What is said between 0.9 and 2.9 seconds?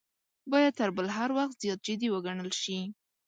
بل هر وخت زیات جدي وګڼل شي.